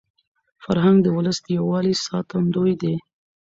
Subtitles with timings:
[0.63, 2.95] فرهنګ د ولس د یووالي ساتندوی دی.